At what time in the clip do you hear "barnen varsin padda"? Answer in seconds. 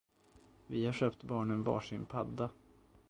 1.23-2.49